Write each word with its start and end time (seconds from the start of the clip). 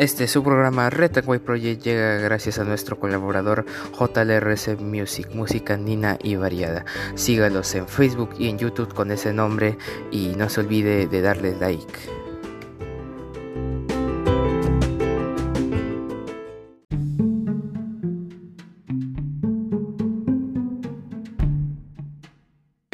Este 0.00 0.26
su 0.28 0.42
programa 0.42 0.88
Retaway 0.88 1.40
Project 1.40 1.82
llega 1.82 2.14
gracias 2.14 2.58
a 2.58 2.64
nuestro 2.64 2.98
colaborador 2.98 3.66
JLRC 3.92 4.80
Music, 4.80 5.28
música 5.34 5.76
nina 5.76 6.16
y 6.22 6.36
variada. 6.36 6.86
Sígalos 7.16 7.74
en 7.74 7.86
Facebook 7.86 8.30
y 8.38 8.48
en 8.48 8.56
YouTube 8.56 8.94
con 8.94 9.10
ese 9.10 9.34
nombre 9.34 9.76
y 10.10 10.28
no 10.38 10.48
se 10.48 10.60
olvide 10.60 11.06
de 11.06 11.20
darle 11.20 11.54
like. 11.54 12.19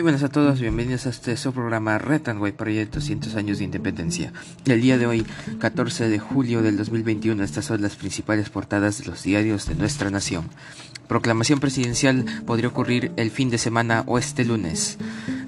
Buenas 0.07 0.23
a 0.23 0.29
todos, 0.29 0.61
bienvenidos 0.61 1.05
a 1.07 1.09
este 1.09 1.35
programa 1.51 1.99
Red 1.99 2.29
and 2.29 2.41
White 2.41 2.57
Project 2.57 2.95
200 2.95 3.35
años 3.35 3.59
de 3.59 3.65
independencia. 3.65 4.33
El 4.65 4.81
día 4.81 4.99
de 4.99 5.07
hoy, 5.09 5.27
14 5.59 6.09
de 6.09 6.21
julio 6.21 6.63
del 6.63 6.77
2021, 6.77 7.43
estas 7.43 7.65
son 7.65 7.83
las 7.83 7.97
principales 7.97 8.49
portadas 8.49 8.99
de 8.99 9.07
los 9.07 9.25
diarios 9.25 9.67
de 9.67 9.75
nuestra 9.75 10.09
nación. 10.11 10.49
Proclamación 11.09 11.59
presidencial 11.59 12.25
podría 12.47 12.69
ocurrir 12.69 13.11
el 13.17 13.33
fin 13.33 13.51
de 13.51 13.59
semana 13.59 14.05
o 14.07 14.17
este 14.17 14.45
lunes. 14.45 14.97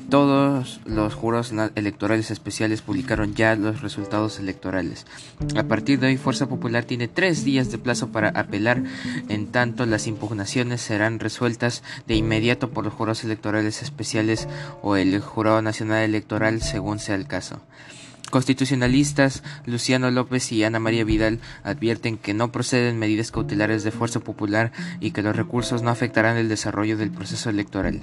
Todos 0.09 0.81
los 0.87 1.13
jurados 1.13 1.53
electorales 1.75 2.31
especiales 2.31 2.81
publicaron 2.81 3.35
ya 3.35 3.55
los 3.57 3.83
resultados 3.83 4.39
electorales. 4.39 5.05
A 5.55 5.65
partir 5.65 6.01
de 6.01 6.07
hoy, 6.07 6.17
Fuerza 6.17 6.49
Popular 6.49 6.85
tiene 6.85 7.09
tres 7.09 7.45
días 7.45 7.71
de 7.71 7.77
plazo 7.77 8.09
para 8.09 8.31
apelar, 8.31 8.83
en 9.29 9.49
tanto 9.49 9.85
las 9.85 10.07
impugnaciones 10.07 10.81
serán 10.81 11.19
resueltas 11.19 11.83
de 12.07 12.15
inmediato 12.15 12.71
por 12.71 12.85
los 12.85 12.95
jurados 12.95 13.23
electorales 13.23 13.83
especiales 13.83 14.49
o 14.81 14.97
el 14.97 15.21
Jurado 15.21 15.61
Nacional 15.61 16.03
Electoral, 16.05 16.63
según 16.63 17.01
sea 17.01 17.15
el 17.15 17.27
caso. 17.27 17.61
Constitucionalistas 18.31 19.43
Luciano 19.67 20.11
López 20.11 20.53
y 20.53 20.65
Ana 20.65 20.79
María 20.79 21.05
Vidal 21.05 21.39
advierten 21.65 22.17
que 22.17 22.33
no 22.33 22.51
proceden 22.51 22.99
medidas 22.99 23.31
cautelares 23.31 23.85
de 23.85 23.91
fuerza 23.91 24.21
popular 24.21 24.73
y 25.01 25.11
que 25.11 25.23
los 25.23 25.37
recursos 25.37 25.83
no 25.83 25.91
afectarán 25.91 26.39
el 26.39 26.49
desarrollo 26.49 26.97
del 26.97 27.11
proceso 27.11 27.51
electoral. 27.51 28.01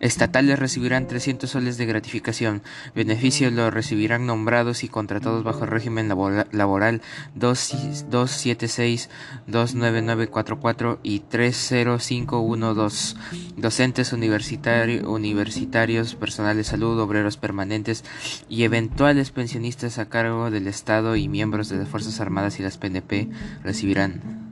Estatales 0.00 0.58
recibirán 0.58 1.06
300 1.06 1.48
soles 1.50 1.78
de 1.78 1.86
gratificación. 1.86 2.62
Beneficios 2.94 3.52
los 3.52 3.74
recibirán 3.74 4.26
nombrados 4.26 4.84
y 4.84 4.88
contratados 4.88 5.44
bajo 5.44 5.64
el 5.64 5.70
régimen 5.70 6.08
laboral 6.08 7.02
276, 7.34 9.10
29944 9.46 11.00
y 11.02 11.20
30512. 11.20 13.16
Docentes 13.56 14.12
universitarios, 14.12 16.14
personal 16.14 16.56
de 16.56 16.64
salud, 16.64 16.98
obreros 17.00 17.36
permanentes 17.36 18.04
y 18.48 18.62
eventuales 18.62 19.30
pensionistas 19.30 19.98
a 19.98 20.08
cargo 20.08 20.50
del 20.50 20.68
Estado 20.68 21.16
y 21.16 21.28
miembros 21.28 21.68
de 21.68 21.76
las 21.78 21.88
Fuerzas 21.88 22.20
Armadas 22.20 22.60
y 22.60 22.62
las 22.62 22.78
PNP 22.78 23.28
recibirán 23.64 24.47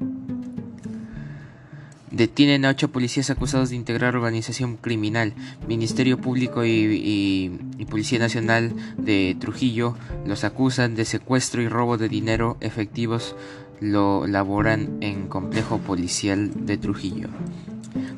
Detienen 2.17 2.65
a 2.65 2.71
ocho 2.71 2.89
policías 2.89 3.29
acusados 3.29 3.69
de 3.69 3.77
integrar 3.77 4.17
organización 4.17 4.79
criminal. 4.79 5.35
Ministerio 5.69 6.19
Público 6.19 6.65
y, 6.65 7.61
Policía 7.91 8.19
Nacional 8.19 8.73
de 8.97 9.37
Trujillo 9.39 9.99
los 10.25 10.43
acusan 10.43 10.95
de 10.95 11.05
secuestro 11.05 11.61
y 11.61 11.69
robo 11.69 11.99
de 11.99 12.09
dinero 12.09 12.57
efectivos. 12.61 13.37
Lo 13.81 14.27
laboran 14.27 14.97
en 15.03 15.29
complejo 15.29 15.77
policial 15.77 16.65
de 16.65 16.79
Trujillo. 16.79 17.29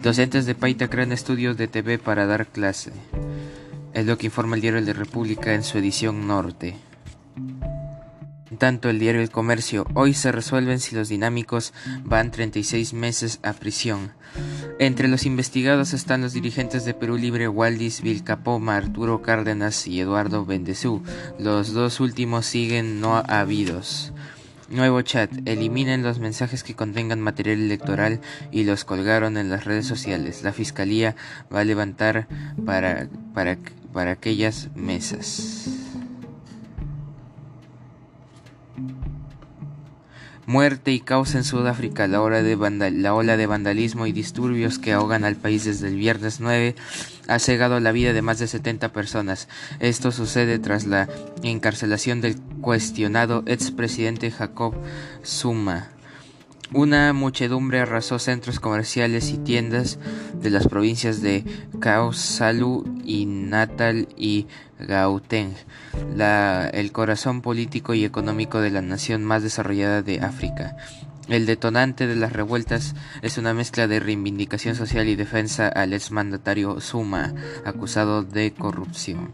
Docentes 0.01 0.47
de 0.47 0.55
Paita 0.55 0.89
crean 0.89 1.11
estudios 1.11 1.57
de 1.57 1.67
TV 1.67 1.99
para 1.99 2.27
dar 2.27 2.47
clase. 2.47 2.93
Es 3.95 4.07
lo 4.07 4.17
que 4.17 4.27
informa 4.27 4.55
el 4.55 4.63
diario 4.63 4.85
de 4.85 4.93
República 4.93 5.55
en 5.55 5.65
su 5.65 5.77
edición 5.77 6.29
norte 6.29 6.77
tanto 8.57 8.89
el 8.89 8.99
diario 8.99 9.21
El 9.21 9.31
Comercio, 9.31 9.87
hoy 9.95 10.15
se 10.15 10.33
resuelven 10.33 10.81
si 10.81 10.95
los 10.95 11.09
dinámicos 11.09 11.75
van 12.05 12.31
36 12.31 12.95
meses 12.95 13.41
a 13.43 13.53
prisión. 13.53 14.13
Entre 14.79 15.09
los 15.09 15.27
investigados 15.27 15.93
están 15.93 16.23
los 16.23 16.33
dirigentes 16.33 16.85
de 16.85 16.95
Perú 16.95 17.17
Libre 17.17 17.49
Waldis 17.49 18.01
Vilcapoma, 18.01 18.77
Arturo 18.77 19.23
Cárdenas 19.23 19.87
y 19.87 20.01
Eduardo 20.01 20.45
Bendezú. 20.45 21.03
Los 21.39 21.73
dos 21.73 22.01
últimos 22.01 22.47
siguen 22.47 23.01
no 23.01 23.17
habidos. 23.17 24.13
Nuevo 24.69 25.01
chat. 25.01 25.31
Eliminen 25.47 26.03
los 26.03 26.19
mensajes 26.19 26.63
que 26.63 26.75
contengan 26.75 27.21
material 27.21 27.59
electoral 27.59 28.21
y 28.53 28.65
los 28.65 28.85
colgaron 28.85 29.39
en 29.39 29.49
las 29.49 29.65
redes 29.65 29.87
sociales. 29.87 30.43
La 30.43 30.53
fiscalía 30.53 31.17
va 31.53 31.61
a 31.61 31.65
levantar 31.65 32.29
para, 32.67 33.09
para, 33.33 33.57
para 33.93 34.13
aquellas 34.13 34.69
mesas. 34.75 35.78
Muerte 40.49 40.93
y 40.93 41.01
caos 41.01 41.35
en 41.35 41.45
Sudáfrica. 41.45 42.09
La, 42.09 42.23
ola 42.23 42.43
de 42.43 42.57
la 42.91 43.15
ola 43.15 43.37
de 43.37 43.47
vandalismo 43.47 44.07
y 44.07 44.13
disturbios 44.13 44.79
que 44.79 44.95
ahogan 44.95 45.25
al 45.25 45.37
país 45.37 45.67
desde 45.67 45.89
el 45.89 45.97
viernes 45.97 46.41
9 46.41 46.75
ha 47.27 47.39
cegado 47.39 47.81
la 47.81 47.93
vida 47.93 48.15
de 48.15 48.23
más 48.23 48.39
de 48.39 48.47
70 48.47 48.91
personas. 48.91 49.47
Esto 49.79 50.11
sucede 50.11 50.59
tras 50.59 50.87
la 50.87 51.07
encarcelación 51.43 52.23
del 52.23 52.41
cuestionado 52.63 53.43
expresidente 53.45 54.31
Jacob 54.31 54.73
Zuma. 55.23 55.91
Una 56.75 57.15
muchedumbre 57.15 57.81
arrasó 57.81 58.19
centros 58.19 58.61
comerciales 58.61 59.31
y 59.31 59.39
tiendas 59.39 59.99
de 60.35 60.51
las 60.51 60.69
provincias 60.69 61.23
de 61.23 61.45
KwaZulu 61.81 63.01
y 63.05 63.25
Natal 63.25 64.07
y 64.19 64.47
Gauteng, 64.79 65.55
el 66.73 66.93
corazón 66.93 67.41
político 67.41 67.95
y 67.95 68.05
económico 68.05 68.61
de 68.61 68.71
la 68.71 68.83
nación 68.83 69.25
más 69.25 69.43
desarrollada 69.43 70.03
de 70.03 70.21
África. 70.21 70.77
El 71.29 71.47
detonante 71.47 72.07
de 72.07 72.17
las 72.17 72.35
revueltas 72.35 72.95
es 73.23 73.39
una 73.39 73.55
mezcla 73.55 73.87
de 73.87 74.01
reivindicación 74.01 74.75
social 74.75 75.09
y 75.09 75.17
defensa 75.17 75.69
al 75.69 75.95
exmandatario 75.95 76.81
Zuma, 76.81 77.35
acusado 77.65 78.23
de 78.23 78.53
corrupción. 78.53 79.33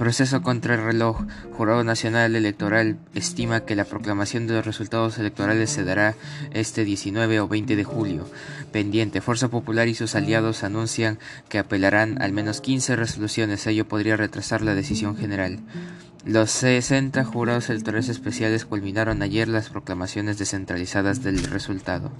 Proceso 0.00 0.40
contra 0.40 0.76
el 0.76 0.82
reloj. 0.82 1.26
Jurado 1.52 1.84
Nacional 1.84 2.34
Electoral 2.34 2.96
estima 3.14 3.66
que 3.66 3.76
la 3.76 3.84
proclamación 3.84 4.46
de 4.46 4.54
los 4.54 4.64
resultados 4.64 5.18
electorales 5.18 5.68
se 5.68 5.84
dará 5.84 6.14
este 6.52 6.86
19 6.86 7.38
o 7.40 7.48
20 7.48 7.76
de 7.76 7.84
julio. 7.84 8.26
Pendiente. 8.72 9.20
Fuerza 9.20 9.48
Popular 9.48 9.88
y 9.88 9.94
sus 9.94 10.14
aliados 10.14 10.64
anuncian 10.64 11.18
que 11.50 11.58
apelarán 11.58 12.22
al 12.22 12.32
menos 12.32 12.62
15 12.62 12.96
resoluciones. 12.96 13.66
Ello 13.66 13.86
podría 13.86 14.16
retrasar 14.16 14.62
la 14.62 14.74
decisión 14.74 15.18
general. 15.18 15.58
Los 16.24 16.50
60 16.50 17.24
jurados 17.24 17.70
electorales 17.70 18.10
especiales 18.10 18.66
culminaron 18.66 19.22
ayer 19.22 19.48
las 19.48 19.70
proclamaciones 19.70 20.38
descentralizadas 20.38 21.22
del 21.22 21.42
resultado. 21.44 22.10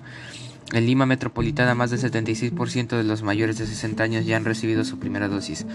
En 0.73 0.87
Lima 0.87 1.05
Metropolitana, 1.05 1.75
más 1.75 1.91
del 1.91 2.01
76% 2.01 2.97
de 2.97 3.05
los 3.05 3.23
mayores 3.23 3.59
de 3.59 3.67
60 3.67 4.03
años 4.03 4.25
ya 4.25 4.39
han 4.39 4.47
recibido 4.47 4.85
su 4.85 4.99
primera 4.99 5.29
dosis. 5.29 5.67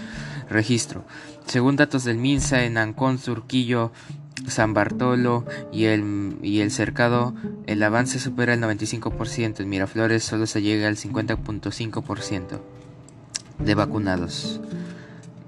Registro. 0.48 1.04
Según 1.46 1.76
datos 1.76 2.02
del 2.02 2.16
MINSA, 2.16 2.64
en 2.64 2.78
Ancón, 2.78 3.18
Surquillo, 3.18 3.92
San 4.48 4.74
Bartolo 4.74 5.44
y 5.72 5.84
el, 5.84 6.38
y 6.42 6.60
el 6.60 6.72
Cercado, 6.72 7.34
el 7.66 7.82
avance 7.82 8.18
supera 8.18 8.54
el 8.54 8.60
95%. 8.60 9.60
En 9.60 9.68
Miraflores 9.68 10.24
solo 10.24 10.46
se 10.46 10.62
llega 10.62 10.88
al 10.88 10.96
50.5% 10.96 12.60
de 13.60 13.74
vacunados 13.74 14.60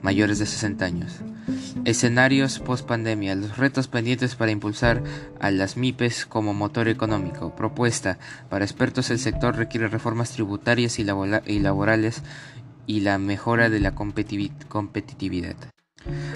mayores 0.02 0.38
de 0.38 0.46
60 0.46 0.84
años. 0.84 1.20
Escenarios 1.84 2.58
post 2.58 2.86
pandemia. 2.86 3.34
Los 3.34 3.56
retos 3.56 3.88
pendientes 3.88 4.34
para 4.34 4.50
impulsar 4.50 5.02
a 5.40 5.50
las 5.50 5.76
MIPES 5.76 6.26
como 6.26 6.54
motor 6.54 6.88
económico. 6.88 7.54
Propuesta. 7.54 8.18
Para 8.48 8.64
expertos 8.64 9.10
el 9.10 9.18
sector 9.18 9.56
requiere 9.56 9.88
reformas 9.88 10.32
tributarias 10.32 10.98
y, 10.98 11.04
laborales 11.04 12.22
y 12.86 13.00
la 13.00 13.18
mejora 13.18 13.70
de 13.70 13.80
la 13.80 13.94
competitividad. 13.94 15.56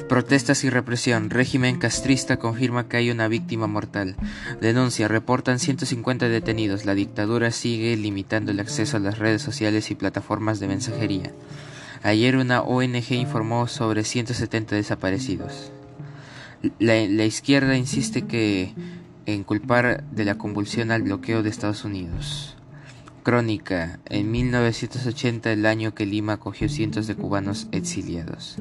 Protestas 0.08 0.64
y 0.64 0.70
represión. 0.70 1.30
Régimen 1.30 1.78
castrista 1.78 2.38
confirma 2.38 2.88
que 2.88 2.98
hay 2.98 3.10
una 3.10 3.28
víctima 3.28 3.66
mortal. 3.66 4.16
Denuncia. 4.60 5.08
Reportan 5.08 5.58
150 5.58 6.28
detenidos. 6.28 6.84
La 6.84 6.94
dictadura 6.94 7.50
sigue 7.50 7.96
limitando 7.96 8.50
el 8.52 8.60
acceso 8.60 8.96
a 8.96 9.00
las 9.00 9.18
redes 9.18 9.42
sociales 9.42 9.90
y 9.90 9.94
plataformas 9.94 10.60
de 10.60 10.68
mensajería. 10.68 11.32
Ayer 12.02 12.36
una 12.36 12.62
ONG 12.62 13.12
informó 13.12 13.68
sobre 13.68 14.02
170 14.02 14.74
desaparecidos. 14.74 15.70
La, 16.78 17.24
izquierda 17.24 17.76
insiste 17.76 18.22
que 18.22 18.74
en 19.26 19.44
culpar 19.44 20.02
de 20.10 20.24
la 20.24 20.36
convulsión 20.36 20.90
al 20.90 21.02
bloqueo 21.02 21.42
de 21.42 21.50
Estados 21.50 21.84
Unidos. 21.84 22.56
Crónica. 23.22 24.00
En 24.06 24.32
1980, 24.32 25.52
el 25.52 25.64
año 25.64 25.94
que 25.94 26.06
Lima 26.06 26.34
acogió 26.34 26.68
cientos 26.68 27.06
de 27.06 27.14
cubanos 27.14 27.68
exiliados. 27.70 28.56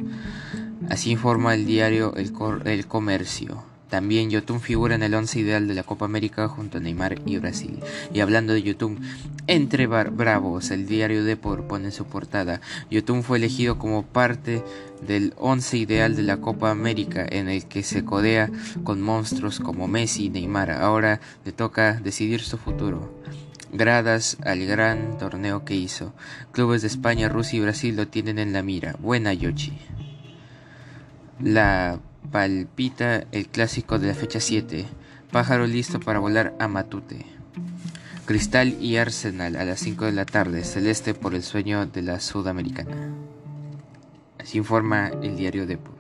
Así 0.90 1.10
informa 1.10 1.56
el 1.56 1.66
diario 1.66 2.14
El, 2.16 2.34
el 2.66 2.86
Comercio. 2.86 3.71
También 3.92 4.30
Yotun 4.30 4.62
figura 4.62 4.96
en 4.96 5.04
el 5.04 5.14
once 5.14 5.38
ideal 5.38 5.68
de 5.68 5.74
la 5.74 5.84
Copa 5.84 6.06
América 6.06 6.48
junto 6.48 6.78
a 6.78 6.82
Neymar 6.82 7.22
y 7.26 7.38
Brasil. 7.40 7.78
Y 8.14 8.22
hablando 8.22 8.54
de 8.54 8.64
Yotun, 8.64 9.02
entre 9.48 9.86
Bravos, 9.86 10.72
el 10.72 10.88
diario 10.88 11.26
Depor 11.26 11.68
pone 11.68 11.92
su 11.92 12.06
portada, 12.06 12.62
Yotun 12.90 13.22
fue 13.22 13.38
elegido 13.38 13.78
como 13.78 14.04
parte 14.04 14.64
del 15.06 15.34
once 15.38 15.78
ideal 15.78 16.16
de 16.16 16.24
la 16.24 16.38
Copa 16.38 16.72
América 16.72 17.26
en 17.30 17.50
el 17.50 17.66
que 17.66 17.84
se 17.84 18.06
codea 18.06 18.50
con 18.86 19.02
monstruos 19.02 19.60
como 19.60 19.90
Messi 19.90 20.28
y 20.28 20.30
Neymar. 20.30 20.72
Ahora 20.72 21.20
le 21.44 21.52
toca 21.52 22.00
decidir 22.02 22.40
su 22.40 22.58
futuro 22.58 23.20
gradas 23.74 24.38
al 24.46 24.66
gran 24.66 25.18
torneo 25.18 25.66
que 25.66 25.76
hizo. 25.76 26.14
Clubes 26.54 26.82
de 26.82 26.88
España, 26.88 27.28
Rusia 27.28 27.58
y 27.58 27.62
Brasil 27.62 27.98
lo 27.98 28.08
tienen 28.08 28.40
en 28.40 28.54
la 28.54 28.64
mira. 28.64 28.96
Buena 29.00 29.34
Yoshi. 29.34 29.78
La 31.42 32.00
palpita 32.32 33.26
el 33.32 33.48
clásico 33.48 34.00
de 34.00 34.08
la 34.08 34.14
fecha 34.14 34.40
7. 34.40 34.86
Pájaro 35.32 35.66
listo 35.66 36.00
para 36.00 36.20
volar 36.20 36.56
a 36.60 36.68
Matute. 36.68 37.26
Cristal 38.26 38.78
y 38.80 38.98
Arsenal 38.98 39.56
a 39.56 39.66
las 39.66 39.80
5 39.80 40.06
de 40.06 40.12
la 40.12 40.26
tarde. 40.26 40.64
Celeste 40.64 41.14
por 41.14 41.36
el 41.36 41.44
sueño 41.44 41.86
de 41.86 42.02
la 42.02 42.20
Sudamericana. 42.20 43.10
Así 44.40 44.58
informa 44.58 45.12
el 45.22 45.36
diario 45.36 45.66
Depor. 45.66 45.96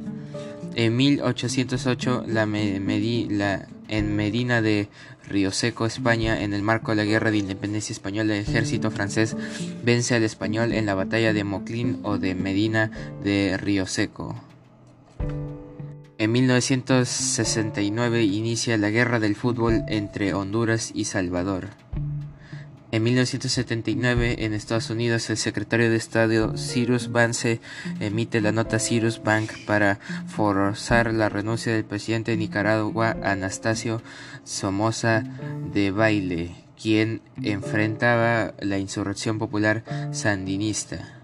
En 0.75 0.95
1808, 0.95 2.25
la, 2.27 2.47
la 2.47 3.67
en 3.89 4.15
Medina 4.15 4.63
de 4.63 4.87
Río 5.27 5.51
Seco, 5.51 5.85
España, 5.85 6.41
en 6.41 6.53
el 6.53 6.63
marco 6.63 6.91
de 6.91 6.97
la 6.97 7.05
Guerra 7.05 7.29
de 7.29 7.37
Independencia 7.37 7.93
Española, 7.93 8.33
el 8.33 8.41
ejército 8.41 8.89
francés 8.89 9.37
vence 9.83 10.15
al 10.15 10.23
español 10.23 10.73
en 10.73 10.87
la 10.87 10.95
batalla 10.95 11.31
de 11.31 11.43
Moclín 11.43 11.99
o 12.01 12.17
de 12.17 12.33
Medina 12.33 12.89
de 13.23 13.57
Río 13.57 13.85
Seco. 13.85 14.35
En 16.23 16.31
1969 16.31 18.23
inicia 18.23 18.77
la 18.77 18.89
Guerra 18.89 19.19
del 19.19 19.35
Fútbol 19.35 19.83
entre 19.89 20.33
Honduras 20.33 20.93
y 20.95 21.03
Salvador. 21.03 21.71
En 22.93 23.03
1979, 23.03 24.45
en 24.45 24.53
Estados 24.53 24.89
Unidos, 24.89 25.29
el 25.29 25.35
secretario 25.35 25.89
de 25.89 25.97
Estado 25.97 26.53
Cyrus 26.57 27.11
Vance 27.11 27.59
emite 27.99 28.39
la 28.39 28.53
nota 28.53 28.79
Cyrus 28.79 29.21
Bank 29.21 29.51
para 29.65 29.99
forzar 30.27 31.13
la 31.13 31.27
renuncia 31.27 31.73
del 31.73 31.83
presidente 31.83 32.31
de 32.31 32.37
Nicaragua, 32.37 33.17
Anastasio 33.21 34.01
Somoza 34.45 35.25
de 35.73 35.91
Baile, 35.91 36.55
quien 36.81 37.21
enfrentaba 37.41 38.53
la 38.61 38.77
insurrección 38.77 39.39
popular 39.39 39.83
sandinista. 40.13 41.22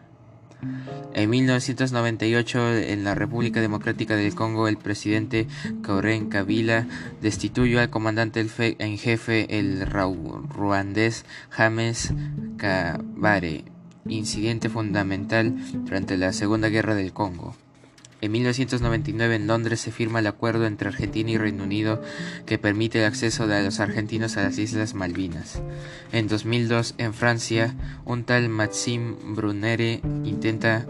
En 1.14 1.30
1998, 1.30 2.78
en 2.78 3.04
la 3.04 3.16
República 3.16 3.62
Democrática 3.62 4.16
del 4.16 4.36
Congo, 4.36 4.68
el 4.68 4.78
presidente 4.78 5.48
Coren 5.84 6.30
Kabila 6.30 6.88
destituyó 7.22 7.80
al 7.80 7.90
comandante 7.90 8.46
en 8.58 8.98
jefe, 8.98 9.60
el 9.60 9.86
ruandés 9.86 11.26
James 11.50 12.14
Kabare, 12.58 13.64
incidente 14.08 14.70
fundamental 14.70 15.56
durante 15.86 16.18
la 16.18 16.34
Segunda 16.34 16.70
Guerra 16.70 16.96
del 16.96 17.14
Congo. 17.14 17.56
En 18.22 18.34
1999 18.34 19.36
en 19.36 19.48
Londres 19.48 19.80
se 19.80 19.92
firma 19.92 20.20
el 20.20 20.28
acuerdo 20.28 20.66
entre 20.66 20.90
Argentina 20.90 21.32
y 21.32 21.38
Reino 21.38 21.64
Unido 21.64 22.02
que 22.46 22.58
permite 22.58 23.00
el 23.00 23.06
acceso 23.06 23.48
de 23.48 23.64
los 23.64 23.80
argentinos 23.80 24.36
a 24.36 24.44
las 24.44 24.58
Islas 24.58 24.94
Malvinas. 24.94 25.62
En 26.12 26.28
2002 26.28 26.96
en 26.98 27.14
Francia 27.14 27.76
un 28.06 28.26
tal 28.26 28.50
Maxime 28.50 29.16
Brunere 29.24 30.02
intenta 30.26 30.86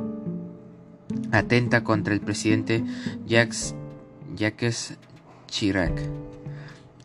atenta 1.31 1.83
contra 1.83 2.13
el 2.13 2.21
presidente 2.21 2.83
Jacques, 3.27 3.75
Jacques 4.35 4.97
Chirac. 5.47 6.01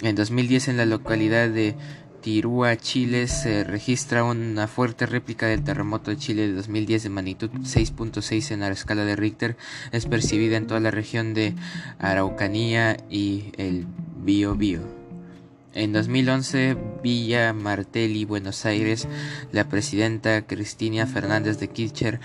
En 0.00 0.16
2010 0.16 0.68
en 0.68 0.76
la 0.78 0.86
localidad 0.86 1.50
de 1.50 1.76
Tirúa, 2.24 2.78
Chile, 2.78 3.28
se 3.28 3.64
registra 3.64 4.24
una 4.24 4.66
fuerte 4.66 5.04
réplica 5.04 5.46
del 5.46 5.62
terremoto 5.62 6.10
de 6.10 6.16
Chile 6.16 6.46
de 6.46 6.54
2010 6.54 7.02
de 7.02 7.08
magnitud 7.10 7.50
6.6 7.50 8.50
en 8.50 8.60
la 8.60 8.70
escala 8.70 9.04
de 9.04 9.14
Richter. 9.14 9.58
Es 9.92 10.06
percibida 10.06 10.56
en 10.56 10.66
toda 10.66 10.80
la 10.80 10.90
región 10.90 11.34
de 11.34 11.54
Araucanía 11.98 12.96
y 13.10 13.52
el 13.58 13.86
Biobío. 14.24 14.80
En 15.74 15.92
2011, 15.92 16.78
Villa 17.02 17.52
Martelli, 17.52 18.24
Buenos 18.24 18.64
Aires, 18.64 19.06
la 19.52 19.68
presidenta 19.68 20.46
Cristina 20.46 21.06
Fernández 21.06 21.58
de 21.58 21.68
Kirchner 21.68 22.20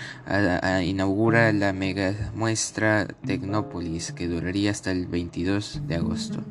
inaugura 0.82 1.52
la 1.52 1.74
mega 1.74 2.32
muestra 2.34 3.06
Tecnópolis, 3.26 4.12
que 4.12 4.28
duraría 4.28 4.70
hasta 4.70 4.92
el 4.92 5.06
22 5.08 5.82
de 5.86 5.96
agosto. 5.96 6.42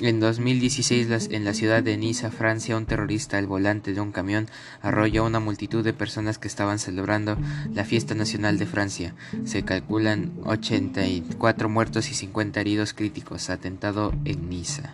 En 0.00 0.20
2016, 0.20 1.30
en 1.30 1.44
la 1.46 1.54
ciudad 1.54 1.82
de 1.82 1.96
Niza, 1.96 2.30
Francia, 2.30 2.76
un 2.76 2.84
terrorista 2.84 3.38
al 3.38 3.46
volante 3.46 3.94
de 3.94 4.00
un 4.02 4.12
camión 4.12 4.46
arrolló 4.82 5.22
a 5.22 5.26
una 5.26 5.40
multitud 5.40 5.82
de 5.82 5.94
personas 5.94 6.36
que 6.36 6.48
estaban 6.48 6.78
celebrando 6.78 7.38
la 7.72 7.82
fiesta 7.84 8.14
nacional 8.14 8.58
de 8.58 8.66
Francia. 8.66 9.14
Se 9.46 9.62
calculan 9.62 10.32
84 10.44 11.70
muertos 11.70 12.10
y 12.10 12.14
50 12.14 12.60
heridos 12.60 12.92
críticos. 12.92 13.48
Atentado 13.48 14.12
en 14.26 14.50
Niza. 14.50 14.92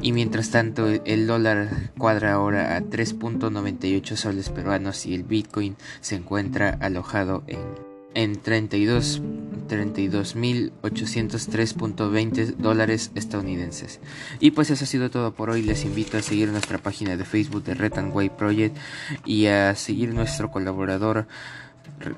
Y 0.00 0.12
mientras 0.12 0.50
tanto, 0.50 0.88
el 0.88 1.26
dólar 1.26 1.92
cuadra 1.98 2.32
ahora 2.32 2.76
a 2.76 2.80
3.98 2.80 4.16
soles 4.16 4.48
peruanos 4.48 5.04
y 5.04 5.14
el 5.14 5.24
Bitcoin 5.24 5.76
se 6.00 6.14
encuentra 6.16 6.78
alojado 6.80 7.44
en 7.46 7.89
en 8.14 8.36
32 8.36 9.22
32.803.20 9.70 12.56
dólares 12.56 13.12
estadounidenses. 13.14 14.00
Y 14.40 14.50
pues 14.50 14.68
eso 14.70 14.84
ha 14.84 14.88
sido 14.88 15.10
todo 15.10 15.32
por 15.32 15.48
hoy. 15.50 15.62
Les 15.62 15.84
invito 15.84 16.18
a 16.18 16.22
seguir 16.22 16.48
nuestra 16.48 16.78
página 16.78 17.16
de 17.16 17.24
Facebook 17.24 17.62
de 17.62 17.74
Red 17.74 17.96
and 17.98 18.32
Project 18.32 18.76
y 19.24 19.46
a 19.46 19.76
seguir 19.76 20.12
nuestro 20.12 20.50
colaborador 20.50 21.28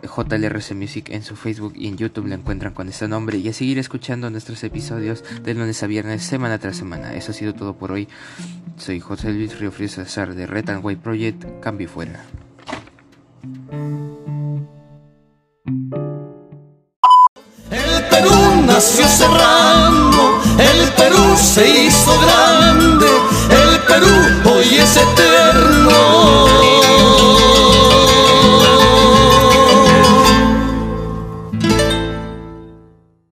JLRC 0.03 0.75
Music 0.75 1.11
en 1.11 1.23
su 1.23 1.37
Facebook 1.37 1.75
y 1.77 1.89
en 1.89 1.97
YouTube 1.97 2.27
le 2.27 2.35
encuentran 2.37 2.73
con 2.73 2.89
este 2.89 3.09
nombre 3.09 3.37
y 3.39 3.49
a 3.49 3.53
seguir 3.53 3.79
escuchando 3.79 4.31
nuestros 4.31 4.65
episodios 4.65 5.23
de 5.43 5.55
lunes 5.55 5.83
a 5.83 5.87
viernes 5.87 6.23
semana 6.23 6.59
tras 6.59 6.77
semana. 6.77 7.15
Eso 7.15 7.33
ha 7.33 7.35
sido 7.35 7.55
todo 7.55 7.75
por 7.75 7.93
hoy. 7.93 8.09
Soy 8.77 9.01
José 9.01 9.33
Luis 9.33 9.59
Río 9.59 9.73
Frío 9.73 9.89
de 10.35 10.47
Red 10.47 10.71
and 10.71 11.03
Project. 11.03 11.45
Cambio 11.61 11.89
fuera. 11.89 12.25
Nació 18.73 19.07
cerrando, 19.07 20.41
el 20.59 20.89
Perú 20.93 21.37
se 21.37 21.69
hizo 21.69 22.19
grande 22.21 22.52